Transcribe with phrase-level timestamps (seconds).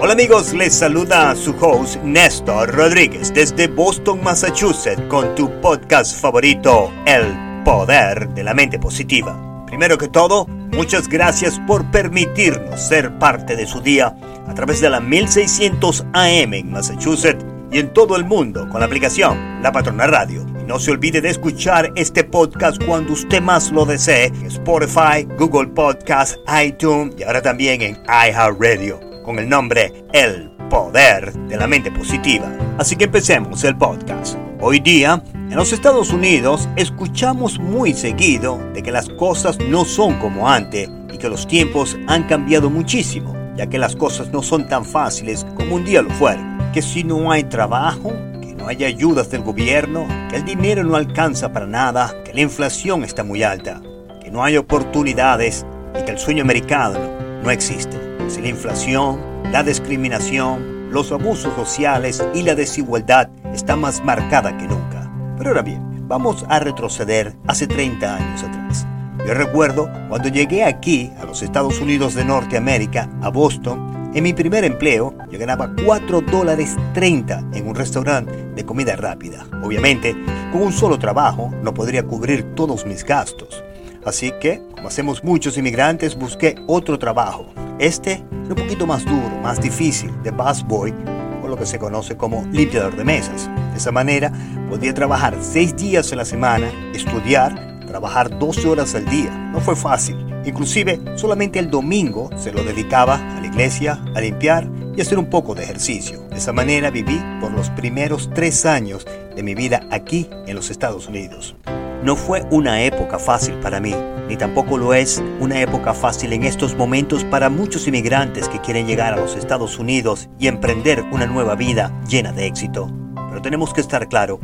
[0.00, 6.92] Hola amigos, les saluda su host Néstor Rodríguez desde Boston, Massachusetts con tu podcast favorito,
[7.04, 9.64] El Poder de la Mente Positiva.
[9.66, 14.14] Primero que todo, muchas gracias por permitirnos ser parte de su día
[14.46, 18.86] a través de la 1600 AM en Massachusetts y en todo el mundo con la
[18.86, 20.46] aplicación La Patrona Radio.
[20.68, 25.66] No se olvide de escuchar este podcast cuando usted más lo desee en Spotify, Google
[25.66, 31.92] Podcast, iTunes y ahora también en iHeartRadio con el nombre El Poder de la Mente
[31.92, 32.50] Positiva.
[32.78, 34.38] Así que empecemos el podcast.
[34.58, 40.18] Hoy día, en los Estados Unidos, escuchamos muy seguido de que las cosas no son
[40.18, 44.66] como antes y que los tiempos han cambiado muchísimo, ya que las cosas no son
[44.66, 46.72] tan fáciles como un día lo fueron.
[46.72, 50.96] Que si no hay trabajo, que no hay ayudas del gobierno, que el dinero no
[50.96, 53.82] alcanza para nada, que la inflación está muy alta,
[54.22, 55.66] que no hay oportunidades
[56.00, 56.98] y que el sueño americano
[57.42, 64.02] no existe si la inflación, la discriminación, los abusos sociales y la desigualdad está más
[64.04, 65.10] marcada que nunca.
[65.36, 68.86] Pero ahora bien, vamos a retroceder hace 30 años atrás.
[69.26, 74.32] Yo recuerdo cuando llegué aquí, a los Estados Unidos de Norteamérica, a Boston, en mi
[74.32, 79.46] primer empleo, yo ganaba 4 dólares 30 en un restaurante de comida rápida.
[79.62, 80.16] Obviamente,
[80.50, 83.62] con un solo trabajo no podría cubrir todos mis gastos.
[84.04, 87.46] Así que, como hacemos muchos inmigrantes, busqué otro trabajo.
[87.78, 90.94] Este es un poquito más duro, más difícil, de busboy,
[91.42, 93.48] o lo que se conoce como limpiador de mesas.
[93.72, 94.32] De esa manera,
[94.68, 99.30] podía trabajar seis días en la semana, estudiar, trabajar 12 horas al día.
[99.52, 100.16] No fue fácil.
[100.44, 105.30] Inclusive, solamente el domingo se lo dedicaba a la iglesia, a limpiar y hacer un
[105.30, 106.20] poco de ejercicio.
[106.28, 110.70] De esa manera viví por los primeros tres años de mi vida aquí en los
[110.70, 111.54] Estados Unidos.
[112.02, 113.94] No fue una época fácil para mí,
[114.28, 118.86] ni tampoco lo es una época fácil en estos momentos para muchos inmigrantes que quieren
[118.86, 122.88] llegar a los Estados Unidos y emprender una nueva vida llena de éxito.
[123.28, 124.38] Pero tenemos que estar claro,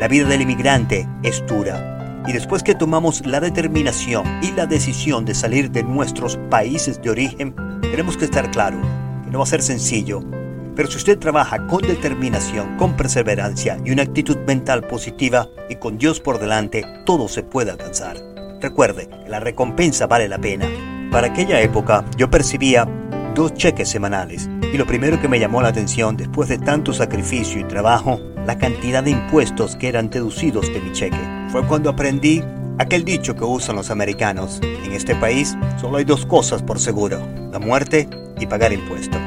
[0.00, 2.24] la vida del inmigrante es dura.
[2.26, 7.10] Y después que tomamos la determinación y la decisión de salir de nuestros países de
[7.10, 8.78] origen, tenemos que estar claro
[9.24, 10.22] que no va a ser sencillo,
[10.76, 15.96] pero si usted trabaja con determinación, con perseverancia y una actitud mental positiva y con
[15.96, 18.18] Dios por delante, todo se puede alcanzar.
[18.60, 20.66] Recuerde, la recompensa vale la pena.
[21.10, 22.86] Para aquella época yo percibía
[23.34, 27.58] dos cheques semanales y lo primero que me llamó la atención después de tanto sacrificio
[27.60, 31.48] y trabajo, la cantidad de impuestos que eran deducidos de mi cheque.
[31.48, 32.42] Fue cuando aprendí
[32.78, 34.60] aquel dicho que usan los americanos.
[34.84, 38.08] En este país solo hay dos cosas por seguro, la muerte
[38.38, 39.20] y pagar impuestos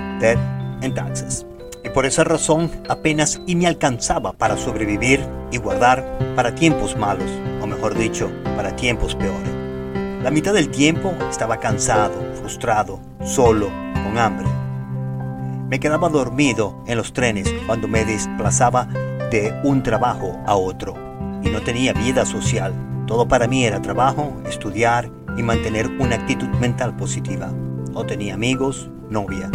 [0.82, 1.46] en taxes.
[1.84, 7.30] Y por esa razón apenas y me alcanzaba para sobrevivir y guardar para tiempos malos,
[7.62, 9.50] o mejor dicho, para tiempos peores.
[10.24, 14.48] La mitad del tiempo estaba cansado, frustrado, solo, con hambre.
[15.70, 18.86] Me quedaba dormido en los trenes cuando me desplazaba
[19.32, 20.96] de un trabajo a otro
[21.44, 22.74] y no tenía vida social.
[23.08, 27.52] Todo para mí era trabajo, estudiar y mantener una actitud mental positiva.
[27.94, 29.50] No tenía amigos, novia,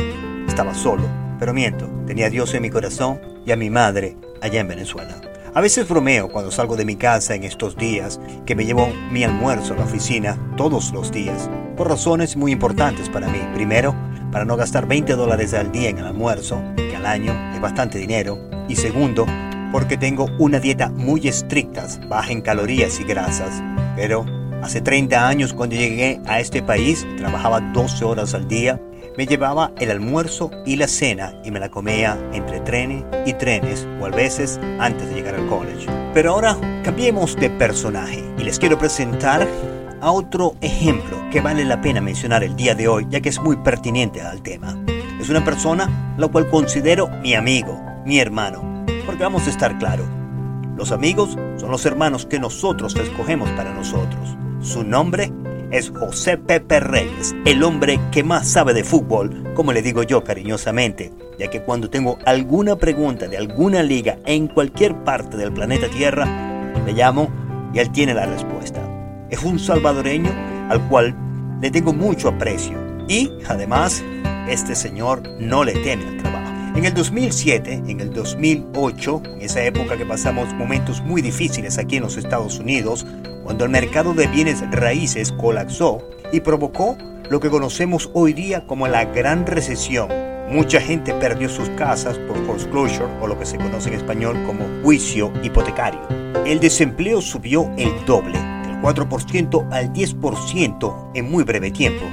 [0.55, 1.03] estaba solo,
[1.41, 5.21] pero miento, tenía a Dios en mi corazón y a mi madre allá en Venezuela.
[5.53, 9.25] A veces bromeo cuando salgo de mi casa en estos días que me llevo mi
[9.25, 13.41] almuerzo a la oficina todos los días, por razones muy importantes para mí.
[13.53, 13.97] Primero,
[14.31, 17.99] para no gastar 20 dólares al día en el almuerzo, que al año es bastante
[17.99, 18.39] dinero.
[18.69, 19.27] Y segundo,
[19.73, 23.61] porque tengo una dieta muy estricta, baja en calorías y grasas.
[23.97, 24.25] Pero
[24.63, 28.81] hace 30 años cuando llegué a este país, trabajaba 12 horas al día
[29.17, 33.87] me llevaba el almuerzo y la cena y me la comía entre trenes y trenes
[34.01, 35.87] o a veces antes de llegar al college.
[36.13, 39.47] Pero ahora cambiemos de personaje y les quiero presentar
[40.01, 43.41] a otro ejemplo que vale la pena mencionar el día de hoy ya que es
[43.41, 44.77] muy pertinente al tema.
[45.21, 50.07] Es una persona la cual considero mi amigo, mi hermano, porque vamos a estar claros.
[50.77, 54.37] Los amigos son los hermanos que nosotros escogemos para nosotros.
[54.61, 55.31] Su nombre
[55.71, 60.25] es José Pepe Reyes, el hombre que más sabe de fútbol, como le digo yo
[60.25, 65.89] cariñosamente, ya que cuando tengo alguna pregunta de alguna liga en cualquier parte del planeta
[65.89, 67.29] Tierra, le llamo
[67.73, 68.81] y él tiene la respuesta.
[69.31, 70.31] Es un salvadoreño
[70.69, 71.15] al cual
[71.61, 72.79] le tengo mucho aprecio
[73.09, 74.03] y además
[74.49, 76.53] este señor no le teme al trabajo.
[76.77, 81.97] En el 2007, en el 2008, en esa época que pasamos momentos muy difíciles aquí
[81.97, 83.07] en los Estados Unidos,
[83.45, 86.03] cuando el mercado de bienes raíces colapsó
[86.33, 86.97] y provocó
[87.31, 90.09] lo que conocemos hoy día como la gran recesión.
[90.51, 94.67] Mucha gente perdió sus casas por foreclosure o lo que se conoce en español como
[94.83, 96.01] juicio hipotecario.
[96.45, 102.05] El desempleo subió el doble, del 4% al 10% en muy breve tiempo.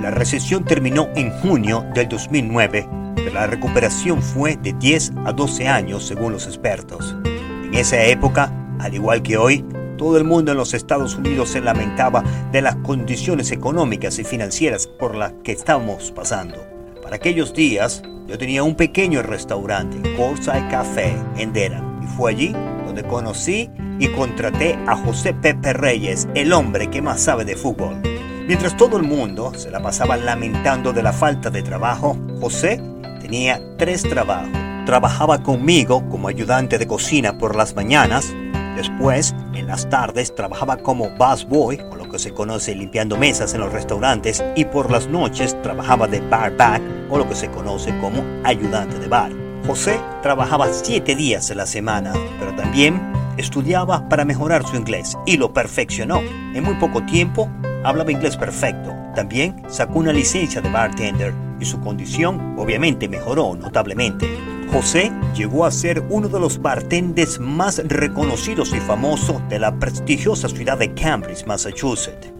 [0.00, 5.66] La recesión terminó en junio del 2009 pero la recuperación fue de 10 a 12
[5.66, 7.16] años según los expertos.
[7.24, 9.64] En esa época, al igual que hoy,
[9.96, 12.22] todo el mundo en los Estados Unidos se lamentaba
[12.52, 16.56] de las condiciones económicas y financieras por las que estábamos pasando.
[17.02, 22.52] Para aquellos días, yo tenía un pequeño restaurante, Corsai Café, en Durham, y fue allí
[22.84, 28.02] donde conocí y contraté a José Pepe Reyes, el hombre que más sabe de fútbol.
[28.46, 32.80] Mientras todo el mundo se la pasaba lamentando de la falta de trabajo, José
[33.20, 34.50] tenía tres trabajos.
[34.84, 38.32] Trabajaba conmigo como ayudante de cocina por las mañanas,
[38.76, 43.60] después en las tardes trabajaba como busboy, o lo que se conoce limpiando mesas en
[43.60, 48.22] los restaurantes, y por las noches trabajaba de barback, o lo que se conoce como
[48.44, 49.32] ayudante de bar.
[49.66, 53.00] José trabajaba siete días a la semana, pero también
[53.36, 56.20] estudiaba para mejorar su inglés y lo perfeccionó.
[56.54, 57.50] En muy poco tiempo
[57.84, 58.94] hablaba inglés perfecto.
[59.14, 64.55] También sacó una licencia de bartender y su condición obviamente mejoró notablemente.
[64.76, 70.50] José llegó a ser uno de los bartenders más reconocidos y famosos de la prestigiosa
[70.50, 72.30] ciudad de Cambridge, Massachusetts.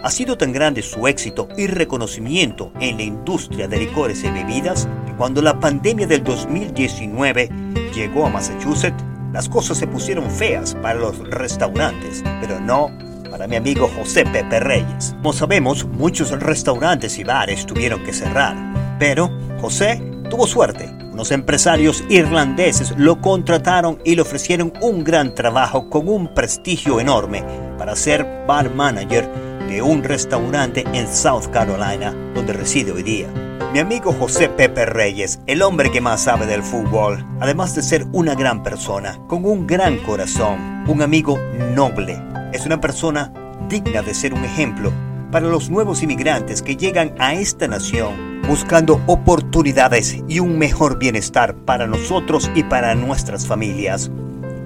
[0.00, 4.88] Ha sido tan grande su éxito y reconocimiento en la industria de licores y bebidas
[5.04, 7.50] que cuando la pandemia del 2019
[7.96, 9.02] llegó a Massachusetts,
[9.32, 12.96] las cosas se pusieron feas para los restaurantes, pero no
[13.28, 15.16] para mi amigo José Pepe Reyes.
[15.16, 18.54] Como sabemos, muchos restaurantes y bares tuvieron que cerrar,
[19.00, 19.28] pero
[19.60, 20.00] José
[20.30, 21.00] tuvo suerte.
[21.20, 27.44] Unos empresarios irlandeses lo contrataron y le ofrecieron un gran trabajo con un prestigio enorme
[27.76, 29.28] para ser bar manager
[29.68, 33.26] de un restaurante en South Carolina, donde reside hoy día.
[33.70, 38.06] Mi amigo José Pepe Reyes, el hombre que más sabe del fútbol, además de ser
[38.12, 41.38] una gran persona, con un gran corazón, un amigo
[41.74, 42.18] noble,
[42.54, 43.30] es una persona
[43.68, 44.90] digna de ser un ejemplo
[45.30, 51.54] para los nuevos inmigrantes que llegan a esta nación buscando oportunidades y un mejor bienestar
[51.64, 54.10] para nosotros y para nuestras familias.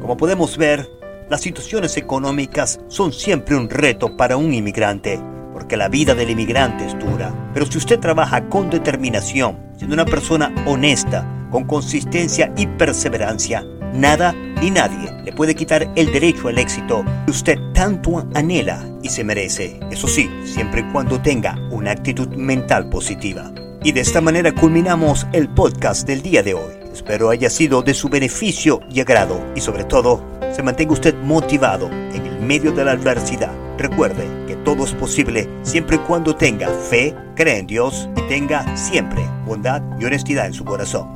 [0.00, 0.88] Como podemos ver,
[1.30, 5.20] las situaciones económicas son siempre un reto para un inmigrante,
[5.52, 7.32] porque la vida del inmigrante es dura.
[7.54, 14.32] Pero si usted trabaja con determinación, siendo una persona honesta, con consistencia y perseverancia, nada
[14.60, 19.24] ni nadie le puede quitar el derecho al éxito que usted tanto anhela y se
[19.24, 19.80] merece.
[19.90, 23.52] Eso sí, siempre y cuando tenga una actitud mental positiva.
[23.84, 26.72] Y de esta manera culminamos el podcast del día de hoy.
[26.90, 30.24] Espero haya sido de su beneficio y agrado y sobre todo
[30.56, 33.52] se mantenga usted motivado en el medio de la adversidad.
[33.76, 38.74] Recuerde que todo es posible siempre y cuando tenga fe, cree en Dios y tenga
[38.74, 41.06] siempre bondad y honestidad en su corazón.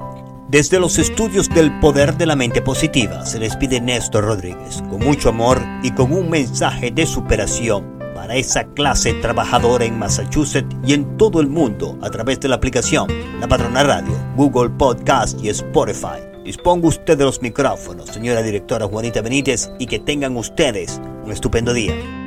[0.48, 5.30] Desde los estudios del poder de la mente positiva se despide Néstor Rodríguez con mucho
[5.30, 7.97] amor y con un mensaje de superación
[8.28, 12.56] para esa clase trabajadora en Massachusetts y en todo el mundo a través de la
[12.56, 13.08] aplicación
[13.40, 16.20] La Patrona Radio, Google Podcast y Spotify.
[16.44, 21.72] Disponga usted de los micrófonos, señora directora Juanita Benítez, y que tengan ustedes un estupendo
[21.72, 22.17] día.